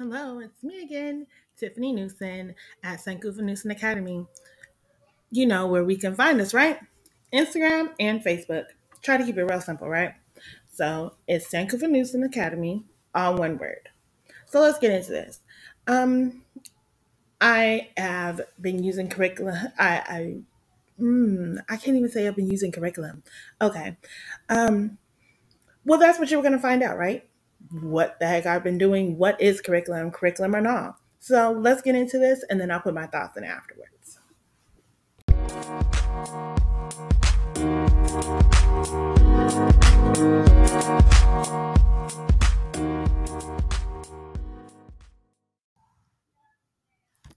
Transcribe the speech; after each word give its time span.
Hello, 0.00 0.38
it's 0.38 0.64
me 0.64 0.82
again, 0.82 1.26
Tiffany 1.58 1.92
Newson 1.92 2.54
at 2.82 3.00
St. 3.00 3.20
Sankofa 3.20 3.40
Newson 3.40 3.70
Academy. 3.70 4.24
You 5.30 5.44
know 5.44 5.66
where 5.66 5.84
we 5.84 5.94
can 5.94 6.14
find 6.14 6.40
us, 6.40 6.54
right? 6.54 6.78
Instagram 7.34 7.90
and 8.00 8.24
Facebook. 8.24 8.64
Try 9.02 9.18
to 9.18 9.24
keep 9.26 9.36
it 9.36 9.44
real 9.44 9.60
simple, 9.60 9.90
right? 9.90 10.14
So 10.72 11.16
it's 11.28 11.50
St. 11.50 11.70
Sankofa 11.70 11.90
Newson 11.90 12.22
Academy, 12.22 12.86
all 13.14 13.36
one 13.36 13.58
word. 13.58 13.90
So 14.46 14.62
let's 14.62 14.78
get 14.78 14.90
into 14.90 15.10
this. 15.10 15.40
Um, 15.86 16.44
I 17.38 17.90
have 17.98 18.40
been 18.58 18.82
using 18.82 19.10
curriculum. 19.10 19.68
I, 19.78 19.96
I, 19.98 20.36
mm, 20.98 21.58
I 21.68 21.76
can't 21.76 21.98
even 21.98 22.08
say 22.08 22.26
I've 22.26 22.36
been 22.36 22.50
using 22.50 22.72
curriculum. 22.72 23.22
Okay. 23.60 23.98
Um, 24.48 24.96
well, 25.84 25.98
that's 25.98 26.18
what 26.18 26.30
you're 26.30 26.40
going 26.40 26.54
to 26.54 26.58
find 26.58 26.82
out, 26.82 26.96
right? 26.96 27.29
What 27.72 28.18
the 28.18 28.26
heck 28.26 28.46
I've 28.46 28.64
been 28.64 28.78
doing? 28.78 29.16
What 29.16 29.40
is 29.40 29.60
curriculum? 29.60 30.10
Curriculum 30.10 30.56
or 30.56 30.60
not? 30.60 30.96
So 31.20 31.52
let's 31.52 31.82
get 31.82 31.94
into 31.94 32.18
this, 32.18 32.42
and 32.50 32.60
then 32.60 32.68
I'll 32.68 32.80
put 32.80 32.94
my 32.94 33.06
thoughts 33.06 33.36
in 33.36 33.44
afterwards. 33.44 34.18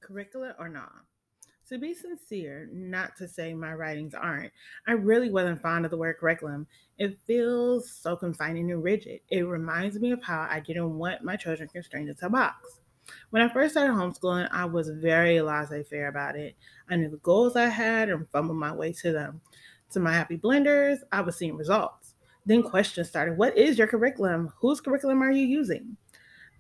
Curricula 0.02 0.56
or 0.58 0.68
not? 0.68 0.92
To 1.70 1.78
be 1.78 1.94
sincere, 1.94 2.68
not 2.74 3.16
to 3.18 3.28
say 3.28 3.54
my 3.54 3.74
writings 3.74 4.14
aren't, 4.14 4.52
I 4.86 4.92
really 4.92 5.32
wasn't 5.32 5.62
fond 5.62 5.86
of 5.86 5.92
the 5.92 5.98
word 5.98 6.18
curriculum. 6.20 6.68
It 6.98 7.18
feels 7.26 7.90
so 7.90 8.18
confining 8.18 8.70
and 8.70 8.84
rigid. 8.84 9.22
It 9.30 9.44
reminds 9.44 9.98
me 9.98 10.12
of 10.12 10.22
how 10.22 10.46
I 10.50 10.60
didn't 10.60 10.98
want 10.98 11.24
my 11.24 11.38
children 11.38 11.70
constrained 11.70 12.10
into 12.10 12.26
a 12.26 12.30
box. 12.30 12.82
When 13.30 13.42
I 13.42 13.48
first 13.48 13.74
started 13.74 13.94
homeschooling, 13.94 14.50
I 14.52 14.66
was 14.66 14.90
very 14.90 15.42
laissez 15.42 15.84
faire 15.84 16.10
about 16.10 16.36
it. 16.36 16.56
I 16.90 16.98
knew 16.98 17.10
the 17.10 17.18
goals 17.18 17.56
I 17.56 17.68
had 17.68 18.10
and 18.10 18.28
fumbled 18.30 18.60
my 18.60 18.74
way 18.74 18.92
to 18.94 19.14
them. 19.14 19.40
To 19.92 20.02
my 20.02 20.12
happy 20.12 20.38
blenders, 20.38 20.98
I 21.14 21.22
was 21.22 21.38
seeing 21.38 21.56
results. 21.56 22.16
Then 22.46 22.62
questions 22.62 23.08
started 23.08 23.38
What 23.38 23.58
is 23.58 23.78
your 23.78 23.88
curriculum? 23.88 24.52
Whose 24.60 24.82
curriculum 24.82 25.22
are 25.24 25.32
you 25.32 25.46
using? 25.46 25.96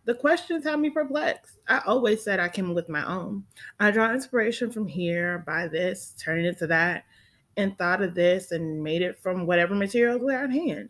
The 0.05 0.13
questions 0.13 0.65
have 0.65 0.79
me 0.79 0.89
perplexed. 0.89 1.59
I 1.67 1.81
always 1.85 2.21
said 2.21 2.39
I 2.39 2.49
came 2.49 2.73
with 2.73 2.89
my 2.89 3.05
own. 3.07 3.45
I 3.79 3.91
draw 3.91 4.11
inspiration 4.11 4.69
from 4.69 4.87
here, 4.87 5.43
by 5.45 5.67
this, 5.69 6.13
turn 6.21 6.39
it 6.39 6.45
into 6.45 6.67
that, 6.67 7.05
and 7.55 7.77
thought 7.77 8.01
of 8.01 8.13
this 8.13 8.51
and 8.51 8.83
made 8.83 9.01
it 9.01 9.17
from 9.21 9.45
whatever 9.45 9.73
materials 9.75 10.21
were 10.21 10.33
at 10.33 10.51
hand. 10.51 10.89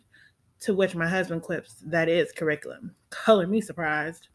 To 0.62 0.74
which 0.74 0.96
my 0.96 1.06
husband 1.06 1.42
quips, 1.42 1.76
that 1.86 2.08
is 2.08 2.32
curriculum. 2.32 2.96
Color 3.10 3.46
me 3.46 3.60
surprised. 3.60 4.28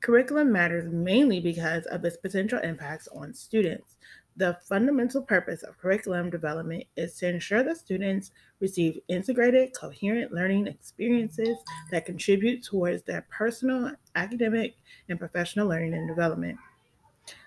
Curriculum 0.00 0.52
matters 0.52 0.92
mainly 0.92 1.40
because 1.40 1.86
of 1.86 2.04
its 2.04 2.16
potential 2.16 2.60
impacts 2.60 3.08
on 3.08 3.34
students. 3.34 3.93
The 4.36 4.58
fundamental 4.68 5.22
purpose 5.22 5.62
of 5.62 5.78
curriculum 5.78 6.28
development 6.28 6.84
is 6.96 7.14
to 7.18 7.28
ensure 7.28 7.62
that 7.62 7.76
students 7.76 8.32
receive 8.58 8.98
integrated, 9.06 9.72
coherent 9.78 10.32
learning 10.32 10.66
experiences 10.66 11.56
that 11.92 12.04
contribute 12.04 12.64
towards 12.64 13.04
their 13.04 13.26
personal, 13.30 13.92
academic, 14.16 14.74
and 15.08 15.20
professional 15.20 15.68
learning 15.68 15.94
and 15.94 16.08
development. 16.08 16.58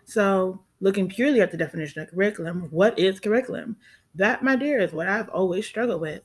So, 0.05 0.61
looking 0.79 1.09
purely 1.09 1.41
at 1.41 1.51
the 1.51 1.57
definition 1.57 2.01
of 2.01 2.09
curriculum, 2.09 2.67
what 2.71 2.97
is 2.97 3.19
curriculum? 3.19 3.75
That, 4.15 4.41
my 4.41 4.55
dear, 4.55 4.79
is 4.79 4.93
what 4.93 5.07
I've 5.07 5.29
always 5.29 5.67
struggled 5.67 5.99
with. 5.99 6.23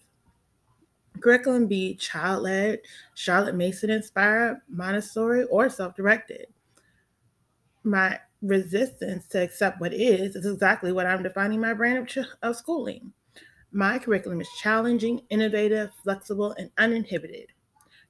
Curriculum 1.21 1.67
be 1.67 1.95
child 1.97 2.45
led, 2.45 2.81
Charlotte 3.15 3.57
Mason 3.57 3.91
inspired, 3.91 4.61
Montessori, 4.69 5.45
or 5.45 5.69
self 5.69 5.97
directed. 5.97 6.47
My 7.83 8.21
resistance 8.43 9.27
to 9.29 9.43
accept 9.43 9.81
what 9.81 9.95
is 9.95 10.37
is 10.37 10.47
exactly 10.47 10.93
what 10.93 11.07
I'm 11.07 11.23
defining 11.23 11.61
my 11.61 11.75
brand 11.75 11.98
of, 11.98 12.07
ch- 12.09 12.29
of 12.43 12.57
schooling. 12.57 13.12
My 13.71 13.99
curriculum 13.99 14.41
is 14.41 14.49
challenging, 14.61 15.22
innovative, 15.31 15.91
flexible, 16.03 16.55
and 16.59 16.71
uninhibited. 16.77 17.47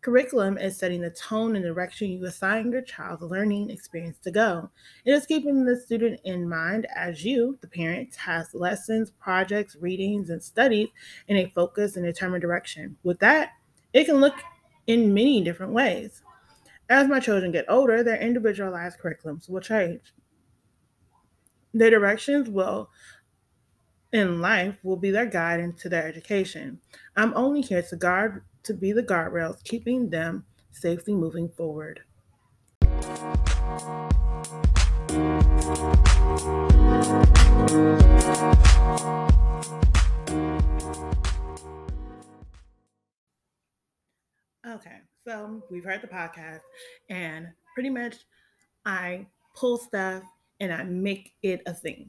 Curriculum 0.01 0.59
is 0.59 0.77
setting 0.77 1.01
the 1.01 1.11
tone 1.11 1.55
and 1.55 1.65
direction 1.65 2.09
you 2.09 2.25
assign 2.25 2.73
your 2.73 2.83
child's 2.83 3.23
learning 3.23 3.71
experience 3.71 4.19
to 4.25 4.33
go. 4.33 4.69
It 5.05 5.13
is 5.13 5.27
keeping 5.27 5.65
the 5.65 5.79
student 5.79 6.19
in 6.25 6.49
mind 6.49 6.89
as 6.97 7.25
you, 7.25 7.57
the 7.61 7.69
parent, 7.69 8.17
has 8.17 8.53
lessons, 8.53 9.13
projects, 9.13 9.77
readings, 9.81 10.31
and 10.31 10.43
studies 10.43 10.89
in 11.29 11.37
a 11.37 11.53
focused 11.55 11.97
and 11.97 12.05
determined 12.05 12.43
direction. 12.43 12.97
With 13.05 13.21
that, 13.21 13.51
it 13.93 14.07
can 14.07 14.17
look 14.17 14.35
in 14.89 15.15
many 15.15 15.41
different 15.45 15.73
ways. 15.73 16.23
As 16.89 17.07
my 17.07 17.21
children 17.21 17.53
get 17.53 17.67
older, 17.69 18.03
their 18.03 18.21
individualized 18.21 18.99
curriculums 18.99 19.49
will 19.49 19.61
change. 19.61 20.13
Their 21.75 21.89
directions 21.89 22.51
will 22.51 22.91
in 24.13 24.43
life 24.43 24.77
will 24.83 24.99
be 24.99 25.11
their 25.11 25.25
guide 25.25 25.59
into 25.59 25.89
their 25.89 26.07
education. 26.07 26.81
I'm 27.17 27.33
only 27.35 27.63
here 27.63 27.81
to 27.81 27.97
guard 27.97 28.43
to 28.65 28.75
be 28.75 28.93
the 28.93 29.03
guardrails, 29.03 29.65
keeping 29.65 30.11
them 30.11 30.45
safely 30.71 31.15
moving 31.15 31.49
forward. 31.49 32.01
Okay, 44.67 44.99
so 45.27 45.63
we've 45.71 45.85
heard 45.85 46.03
the 46.03 46.09
podcast, 46.13 46.61
and 47.09 47.49
pretty 47.75 47.89
much 47.89 48.17
I 48.85 49.27
pull 49.57 49.79
stuff 49.79 50.23
and 50.63 50.73
I 50.73 50.85
make 50.85 51.35
it 51.43 51.61
a 51.67 51.75
thing. 51.75 52.09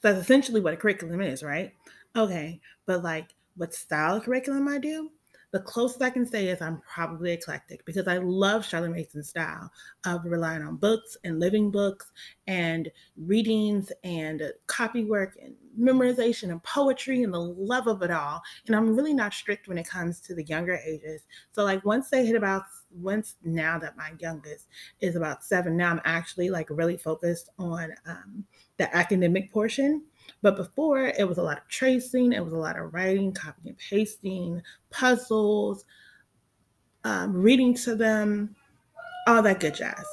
So 0.00 0.12
that's 0.12 0.20
essentially 0.20 0.60
what 0.60 0.74
a 0.74 0.76
curriculum 0.76 1.20
is, 1.20 1.42
right? 1.42 1.72
Okay, 2.16 2.60
but 2.86 3.02
like 3.02 3.34
what 3.56 3.74
style 3.74 4.16
of 4.16 4.22
curriculum 4.22 4.68
I 4.68 4.78
do? 4.78 5.10
The 5.50 5.60
closest 5.60 6.02
I 6.02 6.10
can 6.10 6.26
say 6.26 6.48
is 6.48 6.60
I'm 6.60 6.80
probably 6.92 7.32
eclectic 7.32 7.84
because 7.84 8.06
I 8.06 8.18
love 8.18 8.64
Charlotte 8.64 8.90
Mason's 8.90 9.30
style 9.30 9.70
of 10.04 10.24
relying 10.24 10.62
on 10.62 10.76
books 10.76 11.16
and 11.24 11.40
living 11.40 11.70
books 11.70 12.12
and 12.46 12.90
readings 13.16 13.90
and 14.04 14.52
copy 14.66 15.04
work 15.04 15.36
and 15.42 15.54
memorization 15.78 16.50
and 16.50 16.62
poetry 16.62 17.22
and 17.22 17.32
the 17.32 17.38
love 17.38 17.86
of 17.86 18.02
it 18.02 18.10
all. 18.10 18.42
And 18.66 18.76
I'm 18.76 18.96
really 18.96 19.14
not 19.14 19.34
strict 19.34 19.68
when 19.68 19.78
it 19.78 19.88
comes 19.88 20.20
to 20.22 20.34
the 20.34 20.44
younger 20.44 20.78
ages. 20.86 21.22
So 21.52 21.64
like 21.64 21.84
once 21.84 22.10
they 22.10 22.24
hit 22.24 22.36
about 22.36 22.64
once 22.90 23.36
now 23.42 23.78
that 23.78 23.96
my 23.96 24.12
youngest 24.18 24.66
is 25.00 25.16
about 25.16 25.44
seven, 25.44 25.76
now 25.76 25.90
I'm 25.90 26.00
actually 26.04 26.50
like 26.50 26.68
really 26.70 26.96
focused 26.96 27.50
on 27.58 27.92
um, 28.06 28.44
the 28.76 28.94
academic 28.96 29.52
portion 29.52 30.02
but 30.42 30.56
before, 30.56 31.12
it 31.18 31.26
was 31.28 31.38
a 31.38 31.42
lot 31.42 31.58
of 31.58 31.68
tracing, 31.68 32.32
it 32.32 32.44
was 32.44 32.52
a 32.52 32.58
lot 32.58 32.78
of 32.78 32.92
writing, 32.92 33.32
copying 33.32 33.68
and 33.68 33.78
pasting, 33.78 34.62
puzzles, 34.90 35.84
um, 37.04 37.32
reading 37.32 37.74
to 37.74 37.94
them, 37.94 38.54
all 39.26 39.42
that 39.42 39.60
good 39.60 39.74
jazz. 39.74 40.04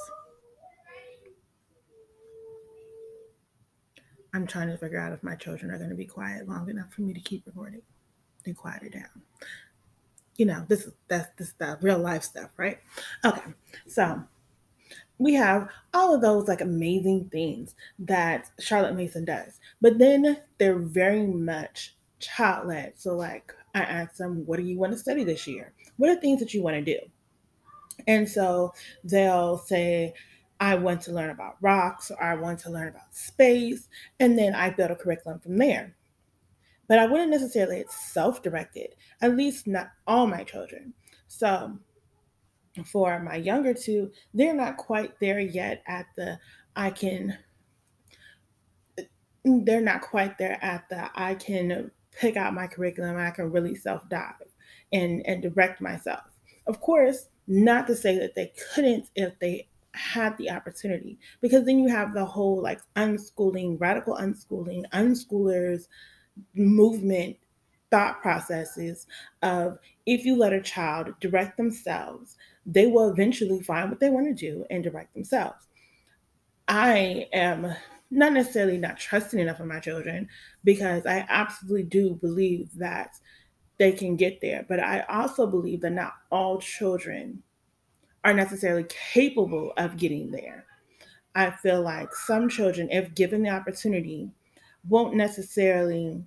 I'm 4.34 4.46
trying 4.48 4.68
to 4.68 4.76
figure 4.76 4.98
out 4.98 5.12
if 5.12 5.22
my 5.22 5.36
children 5.36 5.70
are 5.70 5.78
going 5.78 5.90
to 5.90 5.96
be 5.96 6.04
quiet 6.04 6.48
long 6.48 6.68
enough 6.68 6.92
for 6.92 7.02
me 7.02 7.14
to 7.14 7.20
keep 7.20 7.46
recording. 7.46 7.82
They 8.44 8.52
quieted 8.52 8.92
down. 8.92 9.22
You 10.36 10.46
know, 10.46 10.66
this 10.68 10.84
is 10.84 10.92
that's 11.06 11.30
this 11.38 11.54
real 11.80 11.98
life 11.98 12.24
stuff, 12.24 12.50
right? 12.56 12.80
Okay, 13.24 13.52
so 13.86 14.22
we 15.18 15.34
have 15.34 15.68
all 15.94 16.12
of 16.12 16.20
those 16.20 16.48
like 16.48 16.60
amazing 16.60 17.28
things 17.30 17.76
that 18.00 18.50
Charlotte 18.58 18.96
Mason 18.96 19.24
does. 19.24 19.60
But 19.80 19.98
then 19.98 20.38
they're 20.58 20.80
very 20.80 21.24
much 21.26 21.94
child 22.18 22.66
led. 22.66 22.94
So, 22.96 23.14
like, 23.14 23.54
I 23.74 23.82
ask 23.82 24.16
them, 24.16 24.44
What 24.46 24.56
do 24.56 24.64
you 24.64 24.76
want 24.76 24.92
to 24.92 24.98
study 24.98 25.22
this 25.22 25.46
year? 25.46 25.72
What 25.96 26.10
are 26.10 26.16
things 26.16 26.40
that 26.40 26.52
you 26.52 26.62
want 26.62 26.76
to 26.76 26.82
do? 26.82 26.98
And 28.08 28.28
so 28.28 28.74
they'll 29.04 29.58
say, 29.58 30.14
I 30.64 30.76
want 30.76 31.02
to 31.02 31.12
learn 31.12 31.28
about 31.28 31.58
rocks 31.60 32.10
or 32.10 32.22
I 32.22 32.36
want 32.36 32.58
to 32.60 32.70
learn 32.70 32.88
about 32.88 33.14
space. 33.14 33.86
And 34.18 34.38
then 34.38 34.54
I 34.54 34.70
build 34.70 34.90
a 34.90 34.96
curriculum 34.96 35.38
from 35.38 35.58
there. 35.58 35.94
But 36.88 36.98
I 36.98 37.04
wouldn't 37.04 37.30
necessarily, 37.30 37.80
it's 37.80 37.94
self 38.12 38.42
directed, 38.42 38.94
at 39.20 39.36
least 39.36 39.66
not 39.66 39.90
all 40.06 40.26
my 40.26 40.42
children. 40.42 40.94
So 41.28 41.78
for 42.86 43.20
my 43.20 43.36
younger 43.36 43.74
two, 43.74 44.10
they're 44.32 44.54
not 44.54 44.78
quite 44.78 45.20
there 45.20 45.38
yet 45.38 45.82
at 45.86 46.06
the 46.16 46.38
I 46.74 46.90
can 46.90 47.36
they're 49.44 49.82
not 49.82 50.00
quite 50.00 50.38
there 50.38 50.58
at 50.64 50.88
the 50.88 51.10
I 51.14 51.34
can 51.34 51.90
pick 52.10 52.38
out 52.38 52.54
my 52.54 52.68
curriculum, 52.68 53.18
I 53.18 53.30
can 53.30 53.52
really 53.52 53.74
self-dive 53.74 54.50
and 54.94 55.22
and 55.26 55.42
direct 55.42 55.82
myself. 55.82 56.24
Of 56.66 56.80
course, 56.80 57.28
not 57.46 57.86
to 57.88 57.94
say 57.94 58.18
that 58.18 58.34
they 58.34 58.52
couldn't 58.74 59.10
if 59.14 59.38
they 59.38 59.68
had 59.94 60.36
the 60.38 60.50
opportunity, 60.50 61.18
because 61.40 61.64
then 61.64 61.78
you 61.78 61.88
have 61.88 62.12
the 62.12 62.24
whole 62.24 62.60
like 62.62 62.80
unschooling, 62.96 63.80
radical 63.80 64.16
unschooling, 64.16 64.84
unschoolers 64.92 65.88
movement 66.54 67.36
thought 67.90 68.20
processes 68.20 69.06
of 69.42 69.78
if 70.04 70.24
you 70.24 70.36
let 70.36 70.52
a 70.52 70.60
child 70.60 71.14
direct 71.20 71.56
themselves 71.56 72.36
they 72.66 72.86
will 72.86 73.08
eventually 73.08 73.62
find 73.62 73.88
what 73.88 74.00
they 74.00 74.10
want 74.10 74.26
to 74.26 74.34
do 74.34 74.64
and 74.70 74.82
direct 74.82 75.14
themselves. 75.14 75.68
I 76.66 77.28
am 77.32 77.72
not 78.10 78.32
necessarily 78.32 78.78
not 78.78 78.98
trusting 78.98 79.38
enough 79.38 79.60
of 79.60 79.66
my 79.66 79.80
children 79.80 80.28
because 80.64 81.04
I 81.06 81.24
absolutely 81.28 81.84
do 81.84 82.14
believe 82.14 82.70
that 82.78 83.10
they 83.78 83.92
can 83.92 84.16
get 84.16 84.40
there. 84.40 84.64
But 84.68 84.80
I 84.80 85.00
also 85.08 85.46
believe 85.46 85.82
that 85.82 85.90
not 85.90 86.14
all 86.30 86.58
children 86.58 87.42
are 88.24 88.34
necessarily 88.34 88.84
capable 89.12 89.72
of 89.76 89.96
getting 89.96 90.30
there. 90.30 90.64
I 91.34 91.50
feel 91.50 91.82
like 91.82 92.14
some 92.14 92.48
children, 92.48 92.88
if 92.90 93.14
given 93.14 93.42
the 93.42 93.50
opportunity, 93.50 94.30
won't 94.88 95.14
necessarily 95.14 96.22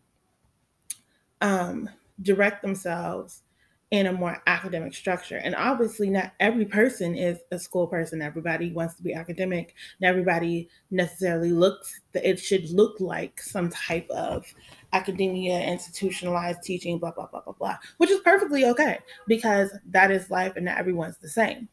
um, 1.41 1.89
direct 2.21 2.61
themselves 2.61 3.44
in 3.89 4.05
a 4.07 4.11
more 4.11 4.44
academic 4.47 4.94
structure. 4.94 5.38
And 5.38 5.55
obviously, 5.55 6.09
not 6.09 6.33
every 6.41 6.65
person 6.65 7.15
is 7.15 7.39
a 7.51 7.59
school 7.59 7.88
person. 7.88 8.21
Everybody 8.21 8.73
wants 8.73 8.95
to 8.95 9.03
be 9.03 9.13
academic. 9.13 9.75
Not 10.01 10.09
everybody 10.09 10.67
necessarily 10.91 11.51
looks 11.51 12.01
that 12.11 12.29
it 12.29 12.38
should 12.38 12.69
look 12.69 13.00
like 13.00 13.41
some 13.41 13.69
type 13.69 14.09
of 14.09 14.45
academia, 14.91 15.61
institutionalized 15.61 16.63
teaching, 16.63 17.00
blah, 17.00 17.11
blah, 17.11 17.27
blah, 17.27 17.41
blah, 17.41 17.53
blah, 17.53 17.77
which 17.97 18.09
is 18.09 18.19
perfectly 18.21 18.65
okay 18.65 19.00
because 19.25 19.69
that 19.85 20.11
is 20.11 20.29
life 20.29 20.53
and 20.57 20.65
not 20.65 20.77
everyone's 20.77 21.17
the 21.19 21.29
same. 21.29 21.69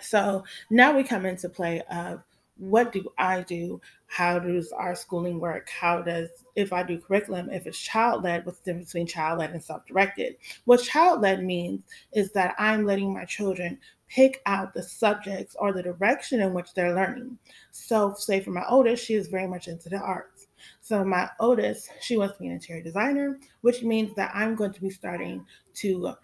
So 0.00 0.44
now 0.70 0.96
we 0.96 1.02
come 1.02 1.26
into 1.26 1.48
play 1.48 1.82
of 1.90 2.22
what 2.60 2.92
do 2.92 3.10
I 3.16 3.40
do? 3.42 3.80
How 4.06 4.38
does 4.38 4.70
our 4.72 4.94
schooling 4.94 5.40
work? 5.40 5.68
How 5.70 6.02
does, 6.02 6.28
if 6.56 6.72
I 6.72 6.82
do 6.82 6.98
curriculum, 6.98 7.50
if 7.50 7.66
it's 7.66 7.78
child 7.78 8.22
led, 8.22 8.44
what's 8.44 8.58
the 8.58 8.72
difference 8.72 8.92
between 8.92 9.06
child 9.06 9.38
led 9.38 9.52
and 9.52 9.62
self 9.62 9.86
directed? 9.86 10.36
What 10.66 10.82
child 10.82 11.22
led 11.22 11.42
means 11.42 11.80
is 12.12 12.32
that 12.32 12.54
I'm 12.58 12.84
letting 12.84 13.14
my 13.14 13.24
children 13.24 13.78
pick 14.08 14.42
out 14.44 14.74
the 14.74 14.82
subjects 14.82 15.56
or 15.58 15.72
the 15.72 15.82
direction 15.82 16.40
in 16.40 16.52
which 16.52 16.74
they're 16.74 16.94
learning. 16.94 17.38
So, 17.70 18.14
say 18.14 18.40
for 18.40 18.50
my 18.50 18.64
oldest, 18.68 19.06
she 19.06 19.14
is 19.14 19.28
very 19.28 19.46
much 19.46 19.68
into 19.68 19.88
the 19.88 19.98
arts. 19.98 20.48
So, 20.82 21.02
my 21.04 21.30
oldest, 21.38 21.88
she 22.00 22.18
wants 22.18 22.34
to 22.36 22.40
be 22.40 22.48
an 22.48 22.54
interior 22.54 22.82
designer, 22.82 23.38
which 23.62 23.82
means 23.82 24.14
that 24.16 24.32
I'm 24.34 24.54
going 24.54 24.72
to 24.72 24.80
be 24.80 24.90
starting 24.90 25.46
to 25.74 26.14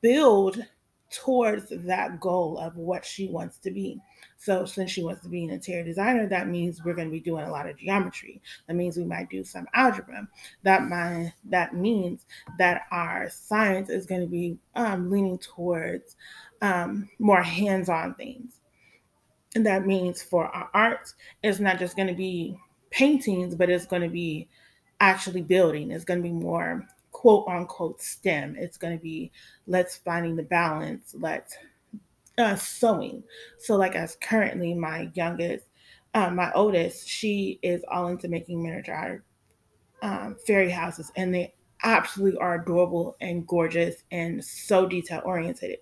build 0.00 0.64
towards 1.12 1.68
that 1.70 2.20
goal 2.20 2.58
of 2.58 2.76
what 2.76 3.04
she 3.04 3.28
wants 3.28 3.58
to 3.58 3.70
be. 3.70 4.00
So 4.38 4.64
since 4.64 4.90
she 4.90 5.04
wants 5.04 5.22
to 5.22 5.28
be 5.28 5.44
an 5.44 5.50
interior 5.50 5.84
designer, 5.84 6.26
that 6.28 6.48
means 6.48 6.82
we're 6.82 6.94
going 6.94 7.08
to 7.08 7.12
be 7.12 7.20
doing 7.20 7.44
a 7.44 7.50
lot 7.50 7.68
of 7.68 7.76
geometry. 7.76 8.42
That 8.66 8.74
means 8.74 8.96
we 8.96 9.04
might 9.04 9.30
do 9.30 9.44
some 9.44 9.66
algebra. 9.74 10.26
That 10.62 10.88
might, 10.88 11.32
that 11.44 11.74
means 11.74 12.26
that 12.58 12.82
our 12.90 13.30
science 13.30 13.90
is 13.90 14.06
going 14.06 14.22
to 14.22 14.26
be 14.26 14.58
um, 14.74 15.10
leaning 15.10 15.38
towards 15.38 16.16
um, 16.60 17.08
more 17.18 17.42
hands-on 17.42 18.14
things. 18.14 18.60
And 19.54 19.66
that 19.66 19.86
means 19.86 20.22
for 20.22 20.46
our 20.46 20.70
art, 20.72 21.12
it's 21.42 21.60
not 21.60 21.78
just 21.78 21.94
going 21.94 22.08
to 22.08 22.14
be 22.14 22.56
paintings, 22.90 23.54
but 23.54 23.70
it's 23.70 23.86
going 23.86 24.02
to 24.02 24.08
be 24.08 24.48
actually 25.00 25.42
building. 25.42 25.90
It's 25.90 26.04
going 26.04 26.20
to 26.20 26.28
be 26.28 26.32
more 26.32 26.86
quote 27.12 27.46
unquote 27.48 28.02
STEM. 28.02 28.56
It's 28.58 28.76
going 28.76 28.96
to 28.96 29.02
be 29.02 29.30
let's 29.66 29.96
finding 29.96 30.36
the 30.36 30.42
balance, 30.42 31.14
let's 31.18 31.56
uh, 32.38 32.56
sewing. 32.56 33.22
So, 33.58 33.76
like, 33.76 33.94
as 33.94 34.16
currently 34.20 34.74
my 34.74 35.10
youngest, 35.14 35.66
um, 36.14 36.36
my 36.36 36.50
oldest, 36.52 37.08
she 37.08 37.58
is 37.62 37.84
all 37.88 38.08
into 38.08 38.28
making 38.28 38.62
miniature 38.62 39.24
um, 40.02 40.36
fairy 40.46 40.70
houses, 40.70 41.12
and 41.16 41.34
they 41.34 41.54
absolutely 41.82 42.38
are 42.38 42.60
adorable 42.60 43.16
and 43.20 43.46
gorgeous 43.46 44.02
and 44.10 44.44
so 44.44 44.86
detail 44.86 45.22
oriented. 45.24 45.78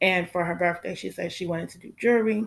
And 0.00 0.28
for 0.28 0.44
her 0.44 0.54
birthday, 0.54 0.94
she 0.94 1.10
said 1.10 1.32
she 1.32 1.46
wanted 1.46 1.70
to 1.70 1.78
do 1.78 1.92
jewelry 1.96 2.44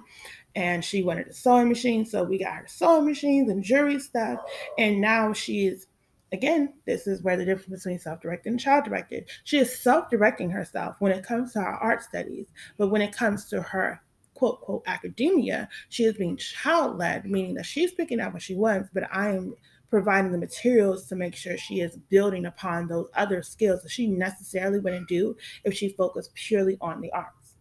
and 0.56 0.83
she 0.83 1.03
wanted 1.03 1.27
a 1.27 1.33
sewing 1.33 1.69
machine. 1.69 2.06
So 2.06 2.23
we 2.23 2.38
got 2.38 2.53
her 2.53 2.68
sewing 2.68 3.06
machines 3.06 3.50
and 3.50 3.63
jewelry 3.63 4.00
stuff. 4.00 4.39
And 4.77 5.01
now 5.01 5.33
she 5.33 5.68
is 5.68 5.88
again, 6.31 6.74
this 6.85 7.07
is 7.07 7.21
where 7.21 7.38
the 7.38 7.45
difference 7.45 7.83
between 7.83 8.00
self 8.00 8.21
directed 8.21 8.50
and 8.50 8.59
child 8.59 8.85
directed. 8.85 9.29
She 9.44 9.57
is 9.57 9.79
self 9.79 10.09
directing 10.09 10.50
herself 10.50 10.95
when 11.00 11.12
it 11.12 11.25
comes 11.25 11.53
to 11.53 11.62
her 11.62 11.75
art 11.75 12.03
studies, 12.03 12.47
but 12.77 12.89
when 12.89 13.01
it 13.01 13.15
comes 13.15 13.45
to 13.45 13.62
her 13.62 14.01
quote, 14.33 14.62
quote, 14.62 14.83
academia, 14.85 15.68
she 15.89 16.03
is 16.03 16.15
being 16.15 16.38
child 16.38 16.97
led, 16.97 17.25
meaning 17.25 17.56
that 17.56 17.65
she's 17.65 17.91
picking 17.91 18.19
out 18.19 18.33
what 18.33 18.41
she 18.41 18.53
wants, 18.53 18.89
but 18.94 19.03
I 19.12 19.29
am 19.29 19.56
providing 19.89 20.31
the 20.31 20.38
materials 20.38 21.07
to 21.07 21.15
make 21.15 21.35
sure 21.35 21.57
she 21.57 21.79
is 21.79 21.97
building 22.09 22.45
upon 22.45 22.88
those 22.88 23.07
other 23.15 23.41
skills 23.41 23.81
that 23.81 23.91
she 23.91 24.06
necessarily 24.06 24.80
wouldn't 24.80 25.07
do 25.07 25.35
if 25.63 25.73
she 25.73 25.89
focused 25.89 26.33
purely 26.35 26.77
on 26.81 27.01
the 27.01 27.12
arts. 27.13 27.56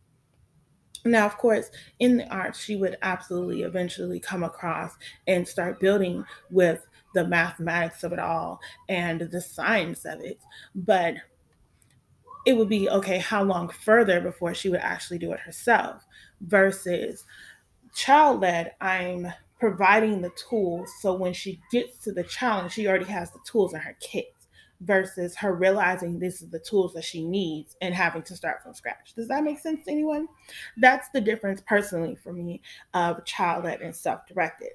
Now, 1.05 1.25
of 1.25 1.39
course, 1.39 1.71
in 2.01 2.17
the 2.17 2.29
arts, 2.29 2.61
she 2.61 2.77
would 2.77 2.99
absolutely 3.03 3.63
eventually 3.63 4.19
come 4.19 4.43
across 4.43 4.93
and 5.29 5.47
start 5.47 5.79
building 5.79 6.25
with 6.51 6.85
the 7.17 7.27
mathematics 7.27 8.05
of 8.05 8.13
it 8.13 8.19
all 8.19 8.61
and 8.91 9.23
the 9.23 9.41
science 9.41 10.05
of 10.05 10.21
it. 10.21 10.39
But 10.75 11.15
it 12.45 12.57
would 12.57 12.69
be 12.69 12.89
okay, 12.91 13.19
how 13.19 13.43
long 13.43 13.71
further 13.71 14.21
before 14.21 14.53
she 14.55 14.69
would 14.69 14.81
actually 14.81 15.19
do 15.19 15.33
it 15.33 15.41
herself 15.41 16.05
versus 16.43 17.25
child 17.95 18.43
led, 18.43 18.75
I'm 18.83 19.33
providing 19.59 20.21
the 20.21 20.31
tools 20.49 20.93
so 21.01 21.15
when 21.15 21.33
she 21.33 21.59
gets 21.73 21.97
to 22.05 22.13
the 22.13 22.23
challenge, 22.23 22.73
she 22.73 22.87
already 22.87 23.07
has 23.07 23.33
the 23.33 23.41
tools 23.47 23.73
in 23.73 23.81
her 23.81 23.97
kit 23.99 24.27
versus 24.83 25.35
her 25.37 25.55
realizing 25.55 26.19
this 26.19 26.43
is 26.43 26.51
the 26.51 26.59
tools 26.59 26.93
that 26.93 27.05
she 27.05 27.27
needs 27.27 27.77
and 27.81 27.95
having 27.95 28.23
to 28.25 28.37
start 28.37 28.63
from 28.63 28.75
scratch. 28.75 29.15
Does 29.17 29.29
that 29.29 29.43
make 29.43 29.59
sense 29.59 29.87
to 29.87 29.91
anyone? 29.91 30.29
That's 30.77 31.09
the 31.15 31.21
difference 31.23 31.63
personally 31.67 32.15
for 32.15 32.35
me 32.35 32.61
of 32.93 33.25
child 33.25 33.65
led 33.65 33.81
and 33.81 33.97
self 33.97 34.27
directed. 34.27 34.73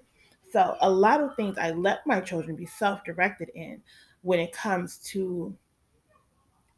So, 0.51 0.75
a 0.81 0.89
lot 0.89 1.21
of 1.21 1.35
things 1.35 1.57
I 1.57 1.71
let 1.71 2.05
my 2.05 2.19
children 2.19 2.55
be 2.55 2.65
self 2.65 3.03
directed 3.03 3.49
in 3.55 3.81
when 4.21 4.39
it 4.39 4.51
comes 4.51 4.97
to 5.11 5.55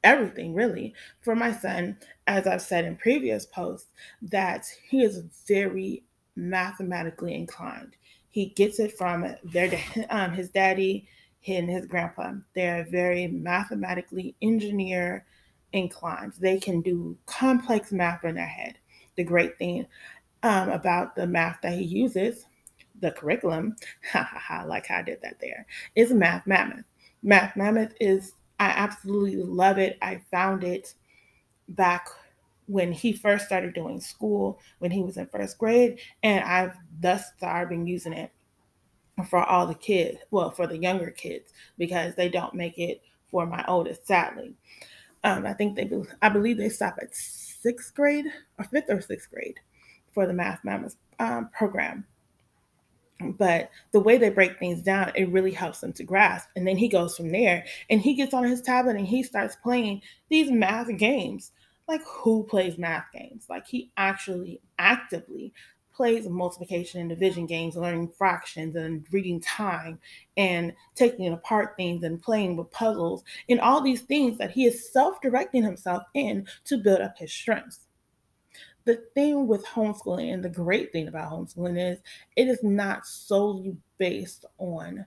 everything, 0.03 0.53
really. 0.53 0.93
For 1.21 1.35
my 1.35 1.51
son, 1.51 1.97
as 2.27 2.45
I've 2.45 2.61
said 2.61 2.85
in 2.85 2.97
previous 2.97 3.45
posts, 3.45 3.89
that 4.21 4.65
he 4.89 5.03
is 5.03 5.23
very 5.47 6.03
mathematically 6.35 7.33
inclined. 7.33 7.95
He 8.29 8.47
gets 8.47 8.79
it 8.79 8.97
from 8.97 9.35
their 9.43 9.79
um, 10.09 10.33
his 10.33 10.49
daddy 10.49 11.07
and 11.47 11.69
his 11.69 11.85
grandpa. 11.85 12.33
They're 12.55 12.87
very 12.89 13.27
mathematically 13.27 14.35
engineer 14.41 15.25
inclined. 15.71 16.33
They 16.39 16.59
can 16.59 16.81
do 16.81 17.17
complex 17.25 17.91
math 17.91 18.23
in 18.23 18.35
their 18.35 18.45
head. 18.45 18.77
The 19.15 19.23
great 19.23 19.57
thing 19.57 19.85
um, 20.41 20.69
about 20.69 21.15
the 21.15 21.27
math 21.27 21.59
that 21.61 21.73
he 21.73 21.83
uses 21.83 22.45
the 23.04 23.12
curriculum, 23.12 23.76
ha 24.12 24.24
ha 24.24 24.40
ha, 24.40 24.64
like 24.66 24.90
I 24.90 25.04
did 25.04 25.22
that 25.22 25.40
there, 25.40 25.68
is 25.95 26.12
Math 26.12 26.48
Mammoth. 26.48 26.86
Math 27.22 27.56
Mammoth 27.56 27.94
is, 28.00 28.33
I 28.60 28.69
absolutely 28.69 29.36
love 29.36 29.78
it. 29.78 29.98
I 30.02 30.22
found 30.31 30.64
it 30.64 30.95
back 31.69 32.07
when 32.66 32.92
he 32.92 33.14
first 33.14 33.45
started 33.45 33.74
doing 33.74 34.00
school, 34.00 34.60
when 34.80 34.90
he 34.90 35.04
was 35.04 35.18
in 35.18 35.28
first 35.28 35.57
grade, 35.57 36.00
and 36.24 36.44
I've 36.44 36.76
thus 37.00 37.31
far 37.40 37.68
been 37.68 37.86
using 37.86 38.14
it 38.14 38.31
for 39.30 39.44
all 39.44 39.68
the 39.68 39.76
kids, 39.76 40.18
well, 40.31 40.50
for 40.50 40.66
the 40.66 40.78
younger 40.78 41.12
kids, 41.12 41.52
because 41.78 42.16
they 42.16 42.30
don't 42.30 42.56
make 42.56 42.80
it 42.80 43.02
for 43.30 43.45
my 43.45 43.64
oldest, 43.68 44.07
sadly. 44.07 44.56
Um, 45.26 45.45
I 45.45 45.54
think 45.54 45.76
they, 45.76 45.90
I 46.22 46.30
believe 46.30 46.57
they 46.57 46.69
stop 46.69 46.98
at 47.02 47.14
sixth 47.14 47.94
grade 47.94 48.26
or 48.57 48.66
fifth 48.66 48.90
or 48.90 49.02
sixth 49.02 49.30
grade 49.30 49.60
for 50.14 50.26
the 50.26 50.33
Math 50.33 50.64
Mammoth 50.64 50.95
um, 51.19 51.50
program 51.56 52.06
but 53.31 53.69
the 53.92 53.99
way 53.99 54.18
they 54.18 54.30
break 54.30 54.59
things 54.59 54.81
down 54.81 55.11
it 55.15 55.30
really 55.30 55.51
helps 55.51 55.80
them 55.80 55.94
to 55.94 56.03
grasp. 56.03 56.49
And 56.56 56.68
then 56.68 56.77
he 56.77 56.87
goes 56.87 57.18
from 57.18 57.31
there 57.31 57.65
and 57.89 58.01
he 58.01 58.13
gets 58.13 58.33
on 58.33 58.44
his 58.44 58.61
tablet 58.61 58.95
and 58.95 59.07
he 59.07 59.23
starts 59.23 59.56
playing 59.56 60.01
these 60.30 60.51
math 60.51 60.95
games. 60.97 61.51
Like 61.87 62.01
who 62.06 62.44
plays 62.44 62.77
math 62.77 63.06
games? 63.13 63.45
Like 63.49 63.68
he 63.68 63.92
actually 63.97 64.61
actively 64.80 65.53
plays 65.94 66.27
multiplication 66.27 66.99
and 66.99 67.09
division 67.09 67.45
games 67.45 67.75
learning 67.75 68.07
fractions 68.18 68.75
and 68.75 69.06
reading 69.11 69.39
time 69.39 69.99
and 70.37 70.73
taking 70.95 71.31
apart 71.31 71.75
things 71.77 72.03
and 72.03 72.21
playing 72.21 72.57
with 72.57 72.71
puzzles 72.71 73.23
and 73.47 73.59
all 73.59 73.81
these 73.81 74.01
things 74.01 74.37
that 74.37 74.51
he 74.51 74.65
is 74.65 74.92
self-directing 74.92 75.63
himself 75.63 76.03
in 76.15 76.47
to 76.65 76.77
build 76.77 77.01
up 77.01 77.18
his 77.18 77.31
strengths 77.31 77.81
the 78.85 78.95
thing 79.16 79.47
with 79.47 79.66
homeschooling 79.66 80.33
and 80.33 80.44
the 80.44 80.49
great 80.49 80.92
thing 80.92 81.07
about 81.07 81.31
homeschooling 81.31 81.94
is 81.94 81.99
it 82.35 82.47
is 82.47 82.63
not 82.63 83.06
solely 83.06 83.78
based 83.97 84.45
on 84.57 85.06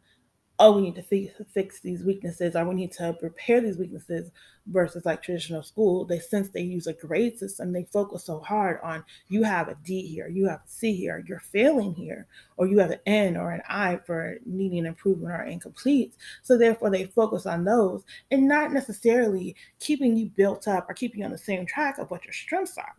oh, 0.59 0.73
we 0.73 0.83
need 0.83 0.95
to 0.95 1.03
fix, 1.03 1.35
fix 1.53 1.81
these 1.81 2.03
weaknesses 2.03 2.57
or 2.57 2.65
we 2.65 2.75
need 2.75 2.93
to 2.93 3.17
repair 3.21 3.61
these 3.61 3.77
weaknesses 3.77 4.31
versus 4.69 5.05
like 5.05 5.23
traditional 5.23 5.63
school. 5.63 6.05
They 6.05 6.19
since 6.19 6.49
they 6.49 6.63
use 6.63 6.87
a 6.87 6.93
grade 6.93 7.39
system, 7.39 7.73
they 7.73 7.85
focus 7.93 8.25
so 8.25 8.41
hard 8.41 8.81
on 8.83 9.05
you 9.29 9.43
have 9.43 9.69
a 9.69 9.77
D 9.85 10.07
here, 10.07 10.29
you 10.29 10.49
have 10.49 10.61
a 10.61 10.69
C 10.69 10.95
here, 10.95 11.23
you're 11.27 11.41
failing 11.41 11.95
here, 11.95 12.27
or 12.57 12.67
you 12.67 12.79
have 12.79 12.91
an 12.91 13.01
N 13.07 13.37
or 13.37 13.53
an 13.53 13.63
I 13.69 14.01
for 14.07 14.39
needing 14.47 14.87
improvement 14.87 15.33
or 15.33 15.45
incomplete. 15.45 16.15
So 16.43 16.57
therefore 16.57 16.91
they 16.91 17.05
focus 17.05 17.47
on 17.47 17.65
those 17.65 18.03
and 18.31 18.49
not 18.49 18.73
necessarily 18.73 19.57
keeping 19.79 20.17
you 20.17 20.27
built 20.27 20.69
up 20.69 20.89
or 20.89 20.95
keeping 20.95 21.21
you 21.21 21.27
on 21.27 21.33
the 21.33 21.39
same 21.39 21.67
track 21.67 21.99
of 21.99 22.11
what 22.11 22.25
your 22.25 22.33
strengths 22.33 22.79
are. 22.79 22.95